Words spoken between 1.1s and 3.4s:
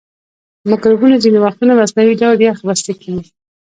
ځینې وختونه مصنوعي ډول یخ بسته کیږي.